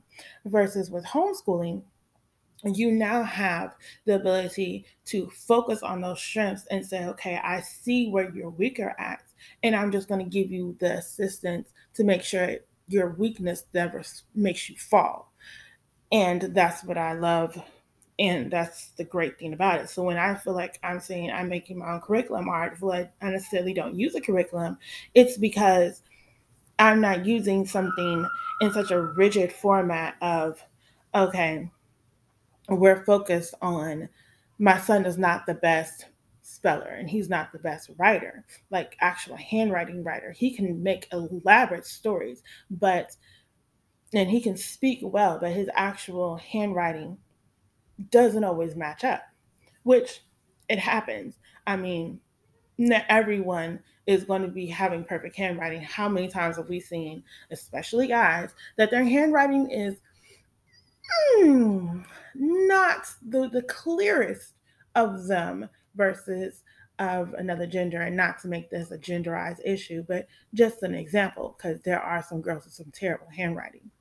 Versus 0.45 0.89
with 0.89 1.05
homeschooling, 1.05 1.83
you 2.63 2.91
now 2.91 3.23
have 3.23 3.75
the 4.05 4.15
ability 4.15 4.85
to 5.05 5.29
focus 5.29 5.83
on 5.83 6.01
those 6.01 6.19
strengths 6.19 6.65
and 6.71 6.85
say, 6.85 7.05
okay, 7.05 7.39
I 7.43 7.61
see 7.61 8.09
where 8.09 8.33
you're 8.33 8.49
weaker 8.49 8.95
at, 8.97 9.23
and 9.63 9.75
I'm 9.75 9.91
just 9.91 10.07
going 10.07 10.23
to 10.23 10.29
give 10.29 10.51
you 10.51 10.75
the 10.79 10.97
assistance 10.97 11.69
to 11.93 12.03
make 12.03 12.23
sure 12.23 12.57
your 12.87 13.11
weakness 13.11 13.65
never 13.73 14.03
makes 14.33 14.69
you 14.69 14.75
fall. 14.77 15.31
And 16.11 16.41
that's 16.41 16.83
what 16.83 16.97
I 16.97 17.13
love. 17.13 17.61
And 18.19 18.49
that's 18.49 18.87
the 18.97 19.03
great 19.03 19.37
thing 19.37 19.53
about 19.53 19.81
it. 19.81 19.89
So 19.89 20.01
when 20.01 20.17
I 20.17 20.33
feel 20.33 20.53
like 20.53 20.79
I'm 20.81 20.99
saying 20.99 21.31
I'm 21.31 21.49
making 21.49 21.77
my 21.77 21.93
own 21.93 22.01
curriculum, 22.01 22.47
or 22.47 22.55
I 22.55 23.09
I 23.21 23.29
necessarily 23.29 23.73
don't 23.73 23.99
use 23.99 24.15
a 24.15 24.21
curriculum, 24.21 24.79
it's 25.13 25.37
because 25.37 26.01
I'm 26.79 27.01
not 27.01 27.25
using 27.25 27.67
something 27.67 28.27
in 28.61 28.73
such 28.73 28.89
a 28.89 29.01
rigid 29.01 29.51
format 29.51 30.15
of, 30.21 30.59
okay, 31.13 31.69
we're 32.69 33.05
focused 33.05 33.53
on 33.61 34.09
my 34.59 34.77
son 34.77 35.05
is 35.05 35.17
not 35.17 35.45
the 35.45 35.53
best 35.53 36.05
speller 36.41 36.87
and 36.87 37.09
he's 37.09 37.29
not 37.29 37.51
the 37.51 37.59
best 37.59 37.89
writer, 37.97 38.45
like 38.71 38.95
actual 39.01 39.35
handwriting 39.35 40.03
writer. 40.03 40.31
He 40.31 40.55
can 40.55 40.81
make 40.81 41.07
elaborate 41.11 41.85
stories, 41.85 42.41
but 42.71 43.15
and 44.13 44.29
he 44.29 44.39
can 44.39 44.55
speak 44.55 44.99
well, 45.01 45.37
but 45.39 45.51
his 45.51 45.69
actual 45.73 46.37
handwriting 46.37 47.17
doesn't 48.09 48.43
always 48.43 48.75
match 48.75 49.03
up, 49.03 49.23
which 49.83 50.21
it 50.69 50.79
happens. 50.79 51.35
I 51.65 51.75
mean, 51.75 52.21
not 52.77 53.03
everyone 53.09 53.79
is 54.05 54.23
going 54.23 54.43
to 54.43 54.47
be 54.47 54.65
having 54.67 55.03
perfect 55.03 55.35
handwriting. 55.35 55.81
How 55.81 56.07
many 56.07 56.29
times 56.29 56.55
have 56.55 56.69
we 56.69 56.79
seen, 56.79 57.23
especially 57.51 58.07
guys, 58.07 58.51
that 58.77 58.89
their 58.89 59.03
handwriting 59.03 59.69
is 59.69 59.97
mm, 61.39 62.05
not 62.35 63.07
the, 63.21 63.49
the 63.49 63.63
clearest 63.63 64.53
of 64.95 65.27
them 65.27 65.69
versus 65.95 66.63
of 66.99 67.33
another 67.35 67.67
gender 67.67 68.01
and 68.01 68.17
not 68.17 68.39
to 68.39 68.47
make 68.47 68.69
this 68.69 68.91
a 68.91 68.97
genderized 68.97 69.59
issue 69.63 70.03
but 70.07 70.27
just 70.53 70.81
an 70.81 70.95
example 70.95 71.55
because 71.57 71.79
there 71.81 72.01
are 72.01 72.23
some 72.23 72.41
girls 72.41 72.65
with 72.65 72.73
some 72.73 72.91
terrible 72.91 73.27
handwriting. 73.35 73.91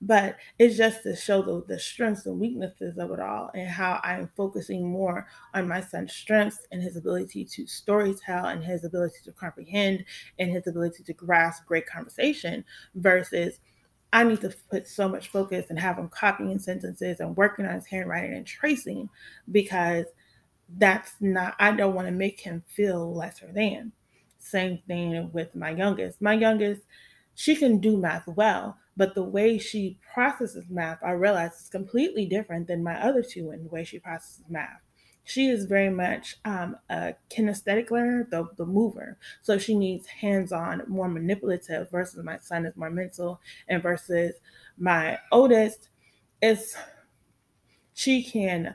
But 0.00 0.36
it's 0.58 0.76
just 0.76 1.02
to 1.04 1.16
show 1.16 1.42
the, 1.42 1.64
the 1.66 1.78
strengths 1.78 2.26
and 2.26 2.38
weaknesses 2.38 2.98
of 2.98 3.10
it 3.10 3.20
all 3.20 3.50
and 3.54 3.68
how 3.68 4.00
i'm 4.04 4.30
focusing 4.36 4.88
more 4.88 5.26
on 5.54 5.66
my 5.68 5.80
son's 5.80 6.12
strengths 6.12 6.66
and 6.70 6.82
his 6.82 6.96
ability 6.96 7.44
to 7.44 7.64
storytell 7.64 8.52
and 8.52 8.64
his 8.64 8.84
ability 8.84 9.16
to 9.24 9.32
comprehend 9.32 10.04
and 10.38 10.50
his 10.50 10.66
ability 10.66 11.02
to 11.04 11.12
grasp 11.12 11.64
great 11.66 11.86
conversation 11.86 12.64
versus 12.94 13.60
I 14.12 14.24
need 14.24 14.40
to 14.40 14.54
put 14.70 14.88
so 14.88 15.08
much 15.08 15.28
focus 15.28 15.66
and 15.68 15.78
have 15.78 15.98
him 15.98 16.08
copying 16.08 16.58
sentences 16.58 17.20
and 17.20 17.36
working 17.36 17.66
on 17.66 17.74
his 17.74 17.86
handwriting 17.86 18.34
and 18.34 18.46
tracing 18.46 19.10
because 19.50 20.06
that's 20.78 21.12
not, 21.20 21.54
I 21.58 21.72
don't 21.72 21.94
want 21.94 22.08
to 22.08 22.12
make 22.12 22.40
him 22.40 22.62
feel 22.66 23.14
lesser 23.14 23.50
than. 23.52 23.92
Same 24.38 24.78
thing 24.86 25.30
with 25.32 25.54
my 25.54 25.70
youngest. 25.70 26.22
My 26.22 26.32
youngest, 26.32 26.82
she 27.34 27.54
can 27.54 27.78
do 27.78 27.96
math 27.96 28.26
well, 28.26 28.78
but 28.96 29.14
the 29.14 29.22
way 29.22 29.58
she 29.58 29.98
processes 30.12 30.64
math, 30.70 30.98
I 31.02 31.12
realize 31.12 31.60
is 31.60 31.68
completely 31.68 32.26
different 32.26 32.66
than 32.66 32.82
my 32.82 33.00
other 33.00 33.22
two 33.22 33.50
in 33.50 33.64
the 33.64 33.70
way 33.70 33.84
she 33.84 33.98
processes 33.98 34.44
math 34.48 34.80
she 35.28 35.48
is 35.48 35.66
very 35.66 35.90
much 35.90 36.38
um, 36.46 36.74
a 36.88 37.12
kinesthetic 37.30 37.90
learner, 37.90 38.26
the, 38.30 38.48
the 38.56 38.64
mover. 38.64 39.18
So 39.42 39.58
she 39.58 39.74
needs 39.74 40.06
hands 40.06 40.52
on, 40.52 40.82
more 40.88 41.06
manipulative, 41.06 41.90
versus 41.90 42.24
my 42.24 42.38
son 42.38 42.64
is 42.64 42.74
more 42.78 42.88
mental, 42.88 43.38
and 43.68 43.82
versus 43.82 44.32
my 44.78 45.18
oldest 45.30 45.90
is 46.40 46.74
she 47.92 48.22
can 48.22 48.74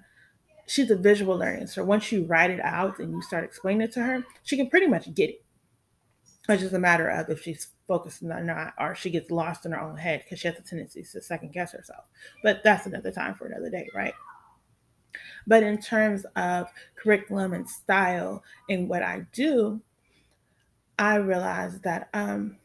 she's 0.67 0.91
a 0.91 0.95
visual 0.95 1.37
learner. 1.37 1.67
So 1.67 1.83
once 1.83 2.11
you 2.11 2.25
write 2.25 2.51
it 2.51 2.61
out 2.61 2.99
and 2.99 3.11
you 3.13 3.21
start 3.23 3.43
explaining 3.45 3.81
it 3.81 3.93
to 3.93 4.03
her, 4.03 4.23
she 4.43 4.57
can 4.57 4.69
pretty 4.69 4.87
much 4.87 5.13
get 5.15 5.31
it. 5.31 5.43
It's 6.49 6.61
just 6.61 6.73
a 6.75 6.79
matter 6.79 7.09
of 7.09 7.29
if 7.29 7.41
she's 7.41 7.69
focused 7.87 8.21
or 8.21 8.43
not, 8.43 8.73
or 8.79 8.95
she 8.95 9.09
gets 9.09 9.31
lost 9.31 9.65
in 9.65 9.71
her 9.71 9.81
own 9.81 9.97
head 9.97 10.23
because 10.23 10.39
she 10.39 10.47
has 10.47 10.57
a 10.57 10.61
tendency 10.61 11.03
to 11.03 11.21
second 11.21 11.53
guess 11.53 11.71
herself. 11.71 12.03
But 12.43 12.63
that's 12.63 12.85
another 12.85 13.11
time 13.11 13.33
for 13.35 13.47
another 13.47 13.69
day, 13.69 13.87
right? 13.95 14.13
But 15.47 15.63
in 15.63 15.79
terms 15.79 16.25
of 16.35 16.67
curriculum 16.95 17.53
and 17.53 17.69
style 17.69 18.43
and 18.69 18.87
what 18.89 19.03
I 19.03 19.25
do, 19.31 19.81
I 20.97 21.15
realize 21.15 21.79
that 21.81 22.09
um, 22.13 22.57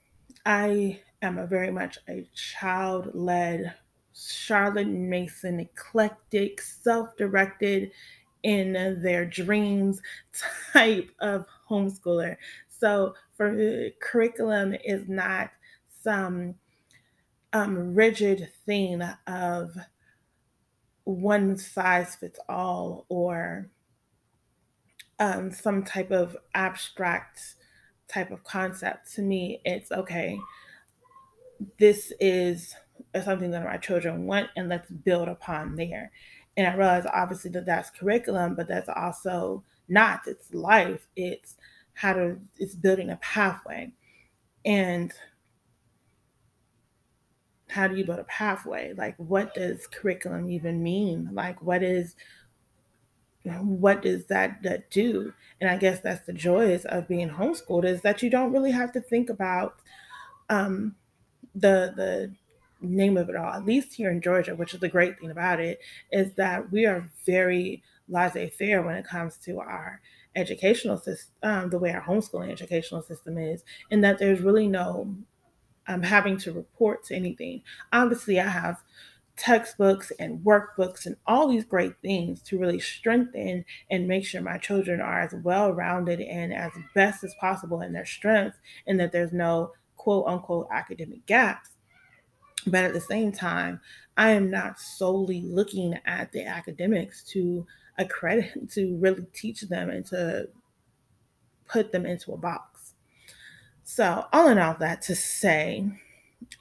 I 0.44 1.00
am 1.22 1.38
a 1.38 1.46
very 1.46 1.70
much 1.70 1.98
a 2.08 2.26
child 2.34 3.10
led, 3.14 3.74
Charlotte 4.14 4.88
Mason, 4.88 5.60
eclectic, 5.60 6.60
self 6.60 7.16
directed 7.16 7.90
in 8.42 8.72
their 9.02 9.24
dreams 9.24 10.00
type 10.72 11.10
of 11.20 11.46
homeschooler. 11.68 12.36
So 12.68 13.14
for 13.36 13.90
curriculum 14.00 14.74
is 14.84 15.08
not 15.08 15.50
some 16.02 16.54
um, 17.52 17.94
rigid 17.94 18.50
thing 18.66 19.02
of 19.26 19.76
one 21.08 21.56
size 21.56 22.16
fits 22.16 22.38
all 22.50 23.06
or 23.08 23.70
um, 25.18 25.50
some 25.50 25.82
type 25.82 26.10
of 26.10 26.36
abstract 26.54 27.54
type 28.08 28.30
of 28.30 28.44
concept. 28.44 29.14
To 29.14 29.22
me, 29.22 29.62
it's 29.64 29.90
okay, 29.90 30.38
this 31.78 32.12
is 32.20 32.74
something 33.24 33.50
that 33.52 33.64
my 33.64 33.78
children 33.78 34.26
want, 34.26 34.50
and 34.54 34.68
let's 34.68 34.90
build 34.90 35.28
upon 35.28 35.76
there. 35.76 36.12
And 36.58 36.66
I 36.66 36.74
realize 36.74 37.06
obviously 37.06 37.52
that 37.52 37.64
that's 37.64 37.88
curriculum, 37.88 38.54
but 38.54 38.68
that's 38.68 38.90
also 38.90 39.64
not. 39.88 40.20
It's 40.26 40.52
life. 40.52 41.08
It's 41.16 41.56
how 41.94 42.12
to. 42.12 42.36
It's 42.58 42.74
building 42.74 43.08
a 43.08 43.16
pathway, 43.16 43.92
and 44.66 45.10
how 47.68 47.86
do 47.86 47.96
you 47.96 48.04
build 48.04 48.18
a 48.18 48.24
pathway? 48.24 48.94
Like, 48.96 49.14
what 49.16 49.54
does 49.54 49.86
curriculum 49.86 50.50
even 50.50 50.82
mean? 50.82 51.30
Like, 51.32 51.62
what 51.62 51.82
is 51.82 52.16
what 53.44 54.02
does 54.02 54.26
that, 54.26 54.62
that 54.62 54.90
do? 54.90 55.32
And 55.60 55.70
I 55.70 55.76
guess 55.76 56.00
that's 56.00 56.26
the 56.26 56.32
joys 56.32 56.84
of 56.84 57.08
being 57.08 57.30
homeschooled 57.30 57.84
is 57.84 58.02
that 58.02 58.22
you 58.22 58.28
don't 58.28 58.52
really 58.52 58.72
have 58.72 58.92
to 58.92 59.00
think 59.00 59.30
about 59.30 59.76
um, 60.50 60.96
the 61.54 61.92
the 61.96 62.34
name 62.80 63.16
of 63.16 63.28
it 63.28 63.36
all. 63.36 63.52
At 63.52 63.64
least 63.64 63.94
here 63.94 64.10
in 64.10 64.20
Georgia, 64.20 64.54
which 64.54 64.74
is 64.74 64.80
the 64.80 64.88
great 64.88 65.18
thing 65.18 65.30
about 65.30 65.60
it, 65.60 65.80
is 66.12 66.32
that 66.34 66.70
we 66.70 66.86
are 66.86 67.10
very 67.26 67.82
laissez-faire 68.08 68.82
when 68.82 68.94
it 68.94 69.06
comes 69.06 69.36
to 69.38 69.60
our 69.60 70.00
educational 70.36 70.96
system, 70.96 71.34
um, 71.42 71.70
the 71.70 71.78
way 71.78 71.92
our 71.92 72.02
homeschooling 72.02 72.52
educational 72.52 73.02
system 73.02 73.36
is, 73.38 73.64
and 73.90 74.04
that 74.04 74.18
there's 74.18 74.40
really 74.40 74.68
no 74.68 75.14
um, 75.88 76.02
having 76.02 76.36
to 76.38 76.52
report 76.52 77.04
to 77.04 77.16
anything. 77.16 77.62
Obviously, 77.92 78.38
I 78.38 78.48
have 78.48 78.82
textbooks 79.36 80.10
and 80.18 80.44
workbooks 80.44 81.06
and 81.06 81.16
all 81.26 81.48
these 81.48 81.64
great 81.64 81.94
things 82.02 82.42
to 82.42 82.58
really 82.58 82.80
strengthen 82.80 83.64
and 83.90 84.08
make 84.08 84.26
sure 84.26 84.42
my 84.42 84.58
children 84.58 85.00
are 85.00 85.20
as 85.20 85.34
well 85.42 85.72
rounded 85.72 86.20
and 86.20 86.52
as 86.52 86.72
best 86.94 87.22
as 87.24 87.34
possible 87.40 87.80
in 87.80 87.92
their 87.92 88.04
strengths 88.04 88.58
and 88.86 88.98
that 88.98 89.12
there's 89.12 89.32
no 89.32 89.72
quote 89.96 90.26
unquote 90.26 90.66
academic 90.72 91.24
gaps. 91.26 91.70
But 92.66 92.84
at 92.84 92.92
the 92.92 93.00
same 93.00 93.32
time, 93.32 93.80
I 94.16 94.30
am 94.30 94.50
not 94.50 94.80
solely 94.80 95.40
looking 95.42 95.98
at 96.04 96.32
the 96.32 96.44
academics 96.44 97.22
to 97.30 97.64
accredit, 97.98 98.70
to 98.72 98.96
really 98.96 99.26
teach 99.32 99.62
them 99.62 99.88
and 99.88 100.04
to 100.06 100.48
put 101.68 101.92
them 101.92 102.04
into 102.04 102.32
a 102.32 102.36
box. 102.36 102.77
So, 103.90 104.26
all 104.34 104.48
in 104.48 104.58
all, 104.58 104.74
that 104.80 105.00
to 105.02 105.16
say, 105.16 105.82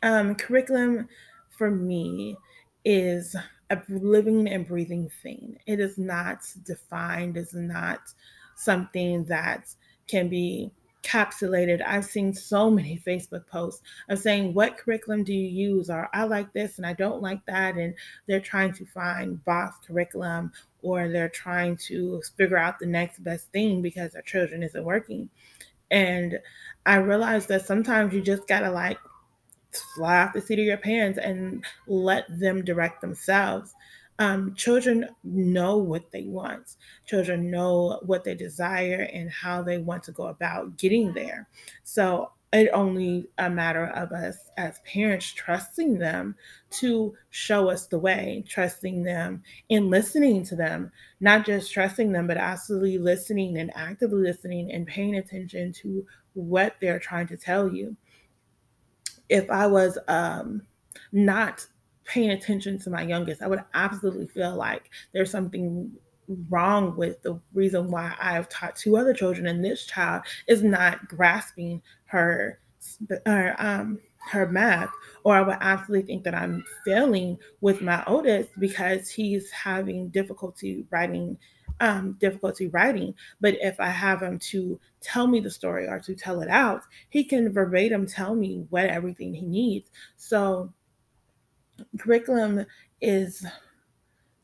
um, 0.02 0.34
curriculum 0.34 1.10
for 1.50 1.70
me 1.70 2.38
is 2.86 3.36
a 3.70 3.82
living 3.90 4.48
and 4.48 4.66
breathing 4.66 5.12
thing. 5.22 5.60
It 5.68 5.82
is 5.82 5.98
not 5.98 6.48
defined, 6.64 7.36
it's 7.36 7.54
not 7.54 8.00
something 8.56 9.26
that 9.26 9.68
can 10.08 10.30
be 10.30 10.72
capsulated. 11.04 11.86
I've 11.86 12.06
seen 12.06 12.34
so 12.34 12.72
many 12.72 12.98
Facebook 13.06 13.46
posts 13.48 13.82
of 14.08 14.20
saying, 14.20 14.54
What 14.54 14.78
curriculum 14.78 15.26
do 15.26 15.34
you 15.34 15.50
use? 15.50 15.90
Or 15.90 16.10
I 16.14 16.24
like 16.24 16.54
this 16.54 16.78
and 16.78 16.88
I 16.88 16.94
don't 16.94 17.22
like 17.22 17.46
that. 17.46 17.76
And 17.76 17.94
they're 18.28 18.40
trying 18.40 18.72
to 18.76 18.86
find 18.86 19.44
box 19.44 19.86
curriculum 19.86 20.54
or 20.82 21.10
they're 21.10 21.28
trying 21.28 21.76
to 21.88 22.22
figure 22.38 22.58
out 22.58 22.80
the 22.80 22.86
next 22.86 23.22
best 23.22 23.52
thing 23.52 23.82
because 23.82 24.14
their 24.14 24.22
children 24.22 24.64
isn't 24.64 24.86
working. 24.86 25.30
And 25.92 26.40
I 26.86 26.96
realized 26.98 27.48
that 27.50 27.66
sometimes 27.66 28.14
you 28.14 28.22
just 28.22 28.48
gotta 28.48 28.72
like 28.72 28.98
fly 29.96 30.22
off 30.22 30.34
the 30.34 30.42
seat 30.42 30.60
of 30.60 30.66
your 30.66 30.78
pants 30.78 31.20
and 31.20 31.64
let 31.88 32.26
them 32.40 32.64
direct 32.64 33.02
themselves. 33.02 33.74
Um, 34.20 34.56
children 34.56 35.08
know 35.24 35.78
what 35.78 36.12
they 36.12 36.24
want. 36.24 36.76
Children 37.06 37.52
know 37.52 38.00
what 38.04 38.24
they 38.24 38.34
desire 38.34 39.08
and 39.14 39.30
how 39.30 39.62
they 39.62 39.78
want 39.78 40.04
to 40.04 40.12
go 40.12 40.28
about 40.28 40.78
getting 40.78 41.14
there. 41.14 41.48
So 41.84 42.32
it 42.54 42.70
only 42.74 43.28
a 43.38 43.50
matter 43.50 43.88
of 43.88 44.12
us 44.12 44.50
as 44.58 44.80
parents 44.80 45.34
trusting 45.34 45.98
them 45.98 46.36
to 46.70 47.14
show 47.30 47.70
us 47.70 47.88
the 47.88 48.00
way, 48.00 48.46
trusting 48.48 49.04
them 49.04 49.44
and 49.70 49.90
listening 49.90 50.46
to 50.46 50.56
them, 50.56 50.92
not 51.20 51.46
just 51.46 51.74
trusting 51.74 52.12
them, 52.14 52.26
but 52.26 52.38
absolutely 52.38 52.98
listening 52.98 53.58
and 53.58 53.72
actively 53.76 54.22
listening 54.22 54.72
and 54.72 54.88
paying 54.88 55.16
attention 55.16 55.74
to 55.74 56.06
what 56.34 56.76
they're 56.80 57.00
trying 57.00 57.28
to 57.28 57.38
tell 57.38 57.74
you. 57.74 57.96
If 59.28 59.52
I 59.52 59.68
was 59.68 59.98
um, 60.08 60.62
not 61.12 61.66
paying 62.06 62.32
attention 62.32 62.80
to 62.80 62.90
my 62.90 63.02
youngest, 63.02 63.42
I 63.42 63.48
would 63.48 63.64
absolutely 63.74 64.28
feel 64.28 64.56
like 64.56 64.90
there's 65.14 65.32
something 65.32 65.92
wrong 66.50 66.96
with 66.96 67.22
the 67.22 67.40
reason 67.54 67.90
why 67.90 68.14
I've 68.20 68.50
taught 68.50 68.76
two 68.76 68.98
other 68.98 69.14
children 69.14 69.48
and 69.48 69.64
this 69.64 69.86
child 69.86 70.24
is 70.48 70.64
not 70.64 71.08
grasping 71.08 71.82
her 72.06 72.60
her 73.26 73.56
um 73.58 74.00
her 74.30 74.48
math 74.48 74.90
or 75.24 75.36
I 75.36 75.42
would 75.42 75.58
absolutely 75.62 76.06
think 76.06 76.24
that 76.24 76.36
I'm 76.36 76.64
failing 76.86 77.38
with 77.62 77.82
my 77.82 78.04
oldest 78.08 78.50
because 78.60 79.10
he's 79.10 79.50
having 79.52 80.10
difficulty 80.10 80.86
writing 80.90 81.38
um, 81.80 82.18
difficulty 82.20 82.68
writing. 82.68 83.14
But 83.40 83.56
if 83.62 83.80
I 83.80 83.90
have 83.90 84.22
him 84.22 84.40
to 84.40 84.80
tell 85.02 85.28
me 85.28 85.40
the 85.40 85.52
story 85.52 85.88
or 85.88 86.00
to 86.00 86.16
tell 86.16 86.42
it 86.42 86.50
out, 86.50 86.82
he 87.10 87.24
can 87.24 87.52
verbatim 87.54 88.08
tell 88.08 88.36
me 88.36 88.66
what 88.70 88.86
everything 88.86 89.34
he 89.34 89.46
needs. 89.46 89.92
So 90.16 90.74
curriculum 92.00 92.66
is 93.02 93.46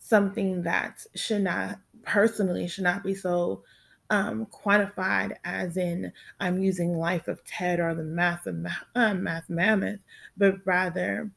something 0.04 0.64
that 0.64 1.06
should 1.16 1.42
not 1.42 1.80
personally 2.04 2.68
should 2.68 2.84
not 2.84 3.04
be 3.04 3.16
so 3.16 3.64
um, 4.10 4.46
quantified 4.48 5.34
as 5.46 5.78
in 5.78 6.12
I'm 6.40 6.62
using 6.62 6.98
Life 6.98 7.30
of 7.30 7.42
Fred 7.46 7.80
or 7.80 7.96
the 7.96 8.04
Math 8.04 8.46
of 8.46 8.66
uh, 8.96 9.14
Math 9.14 9.50
Mammoth, 9.50 10.02
but 10.38 10.56
rather 10.66 11.32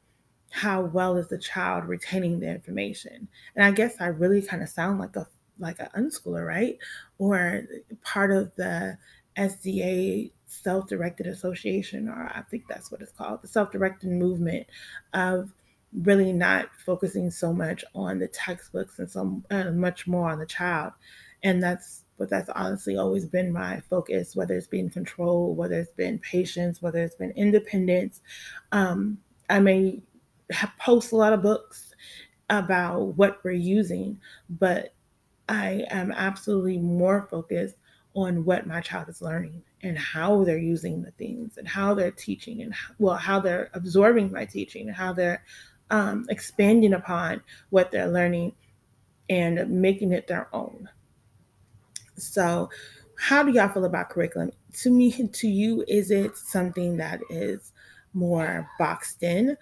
how 0.51 0.83
well 0.83 1.17
is 1.17 1.29
the 1.29 1.39
child 1.39 1.85
retaining 1.85 2.41
the 2.41 2.51
information. 2.51 3.29
And 3.55 3.65
I 3.65 3.71
guess 3.71 3.95
I 4.01 4.07
really 4.07 4.43
kind 4.43 4.63
of 4.63 4.69
sound 4.69 4.99
like 4.99 5.15
a 5.17 5.29
like 5.59 5.79
an 5.79 5.89
unschooler, 5.97 6.45
right? 6.47 6.77
Or 7.19 7.63
part 8.03 8.33
of 8.33 8.55
the 8.57 8.99
SDA 9.39 10.33
self-directed 10.47 11.27
association, 11.27 12.09
or 12.09 12.31
I 12.35 12.43
think 12.51 12.65
that's 12.69 12.91
what 12.91 13.01
it's 13.01 13.13
called, 13.13 13.43
the 13.43 13.49
self-directed 13.49 14.11
movement 14.11 14.67
of 15.15 15.53
really 16.03 16.33
not 16.33 16.69
focusing 16.85 17.31
so 17.31 17.53
much 17.53 17.85
on 17.95 18.19
the 18.19 18.29
textbooks 18.29 18.99
and 18.99 19.11
so 19.11 19.43
uh, 19.51 19.71
much 19.71 20.07
more 20.07 20.31
on 20.31 20.39
the 20.39 20.47
child. 20.47 20.93
And 21.43 21.63
that's 21.63 22.03
but 22.19 22.31
that's 22.31 22.49
honestly 22.51 22.97
always 22.97 23.27
been 23.27 23.53
my 23.53 23.81
focus, 23.91 24.35
whether 24.35 24.55
it's 24.55 24.67
been 24.67 24.89
control, 24.89 25.55
whether 25.55 25.79
it's 25.79 25.93
been 25.93 26.19
patience, 26.19 26.81
whether 26.81 27.03
it's 27.03 27.15
been 27.15 27.33
independence. 27.33 28.23
Um, 28.73 29.19
I 29.51 29.61
may 29.61 30.01
post 30.79 31.13
a 31.13 31.17
lot 31.17 31.35
of 31.35 31.43
books 31.43 31.95
about 32.49 33.01
what 33.17 33.41
we're 33.45 33.53
using, 33.53 34.19
but 34.49 34.95
I 35.49 35.85
am 35.91 36.13
absolutely 36.13 36.79
more 36.79 37.27
focused 37.31 37.77
on 38.15 38.45
what 38.45 38.67
my 38.67 38.81
child 38.81 39.09
is 39.09 39.21
learning 39.21 39.63
and 39.83 39.99
how 39.99 40.43
they're 40.43 40.57
using 40.57 41.03
the 41.03 41.11
things 41.11 41.59
and 41.59 41.69
how 41.69 41.93
they're 41.93 42.11
teaching 42.11 42.63
and 42.63 42.73
how, 42.73 42.95
well 42.99 43.17
how 43.17 43.39
they're 43.39 43.71
absorbing 43.75 44.33
my 44.33 44.47
teaching 44.47 44.89
and 44.89 44.97
how 44.97 45.13
they're 45.13 45.45
um, 45.91 46.27
expanding 46.29 46.95
upon 46.95 47.43
what 47.71 47.91
they're 47.91 48.09
learning 48.09 48.53
and 49.29 49.69
making 49.71 50.13
it 50.13 50.27
their 50.27 50.49
own. 50.55 50.89
So, 52.17 52.71
how 53.19 53.43
do 53.43 53.53
y'all 53.53 53.69
feel 53.69 53.85
about 53.85 54.11
curriculum? 54.11 54.53
To 54.81 54.91
me, 54.91 55.11
to 55.33 55.49
you, 55.49 55.85
is 55.89 56.11
it 56.11 56.37
something 56.37 56.97
that 56.99 57.21
is 57.31 57.73
more 58.13 58.69
boxed 58.79 59.23
in? 59.23 59.57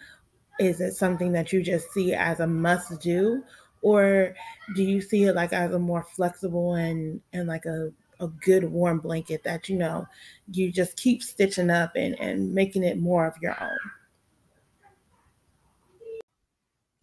Is 0.58 0.80
it 0.80 0.94
something 0.94 1.32
that 1.32 1.52
you 1.52 1.62
just 1.62 1.92
see 1.92 2.14
as 2.14 2.40
a 2.40 2.46
must 2.46 3.00
do? 3.00 3.42
Or 3.82 4.34
do 4.74 4.82
you 4.82 5.00
see 5.00 5.24
it 5.24 5.34
like 5.34 5.52
as 5.52 5.72
a 5.72 5.78
more 5.78 6.06
flexible 6.16 6.74
and, 6.74 7.20
and 7.32 7.46
like 7.46 7.66
a, 7.66 7.92
a 8.20 8.28
good 8.28 8.64
warm 8.64 8.98
blanket 8.98 9.42
that 9.44 9.68
you 9.68 9.76
know 9.76 10.06
you 10.50 10.72
just 10.72 10.96
keep 10.96 11.22
stitching 11.22 11.70
up 11.70 11.92
and, 11.94 12.18
and 12.18 12.54
making 12.54 12.82
it 12.82 12.98
more 12.98 13.26
of 13.26 13.34
your 13.42 13.56
own? 13.62 13.78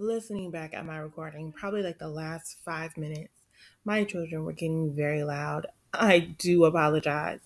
Listening 0.01 0.49
back 0.49 0.73
at 0.73 0.85
my 0.85 0.97
recording, 0.97 1.51
probably 1.51 1.83
like 1.83 1.99
the 1.99 2.09
last 2.09 2.57
five 2.65 2.97
minutes, 2.97 3.33
my 3.85 4.03
children 4.03 4.43
were 4.43 4.51
getting 4.51 4.93
very 4.93 5.23
loud. 5.23 5.67
I 5.93 6.19
do 6.19 6.65
apologize. 6.65 7.39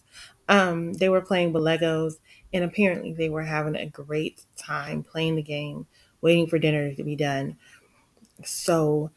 Um, 0.47 0.93
they 0.93 1.09
were 1.09 1.21
playing 1.21 1.51
with 1.51 1.63
Legos, 1.63 2.13
and 2.53 2.63
apparently 2.63 3.11
they 3.11 3.29
were 3.29 3.43
having 3.43 3.75
a 3.75 3.85
great 3.85 4.45
time 4.55 5.03
playing 5.03 5.35
the 5.35 5.41
game, 5.41 5.87
waiting 6.21 6.47
for 6.47 6.57
dinner 6.57 6.93
to 6.93 7.03
be 7.03 7.15
done. 7.15 7.57
So 8.43 9.11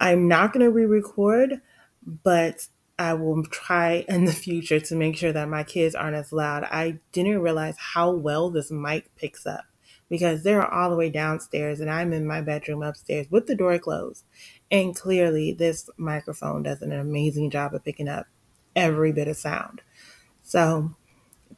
I'm 0.00 0.28
not 0.28 0.52
going 0.52 0.64
to 0.64 0.70
re 0.70 0.84
record, 0.84 1.62
but 2.04 2.66
I 2.98 3.14
will 3.14 3.44
try 3.44 4.04
in 4.08 4.24
the 4.24 4.32
future 4.32 4.80
to 4.80 4.94
make 4.94 5.16
sure 5.16 5.32
that 5.32 5.48
my 5.48 5.62
kids 5.62 5.94
aren't 5.94 6.16
as 6.16 6.32
loud. 6.32 6.64
I 6.64 6.98
didn't 7.12 7.40
realize 7.40 7.76
how 7.78 8.10
well 8.10 8.50
this 8.50 8.70
mic 8.70 9.14
picks 9.16 9.46
up 9.46 9.64
because 10.08 10.42
they're 10.42 10.66
all 10.66 10.90
the 10.90 10.96
way 10.96 11.10
downstairs 11.10 11.80
and 11.80 11.90
I'm 11.90 12.12
in 12.12 12.26
my 12.26 12.40
bedroom 12.40 12.82
upstairs 12.82 13.26
with 13.30 13.46
the 13.46 13.54
door 13.54 13.78
closed. 13.78 14.24
And 14.70 14.94
clearly, 14.94 15.52
this 15.52 15.88
microphone 15.96 16.62
does 16.62 16.82
an 16.82 16.92
amazing 16.92 17.50
job 17.50 17.74
of 17.74 17.84
picking 17.84 18.08
up 18.08 18.26
every 18.76 19.12
bit 19.12 19.28
of 19.28 19.36
sound. 19.36 19.80
So, 20.42 20.94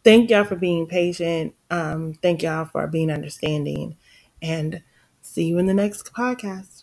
thank 0.05 0.31
y'all 0.31 0.45
for 0.45 0.57
being 0.57 0.87
patient. 0.87 1.55
Um, 1.71 2.15
thank 2.15 2.43
y'all 2.43 2.65
for 2.65 2.87
being 2.87 3.11
understanding. 3.11 3.97
And 4.43 4.83
see 5.23 5.45
you 5.45 5.59
in 5.59 5.67
the 5.67 5.75
next 5.75 6.13
podcast. 6.13 6.80